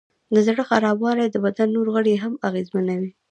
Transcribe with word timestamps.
د 0.33 0.35
زړه 0.47 0.63
خرابوالی 0.69 1.27
د 1.31 1.37
بدن 1.45 1.67
نور 1.75 1.87
غړي 1.95 2.13
هم 2.23 2.33
اغېزمنوي. 2.47 3.11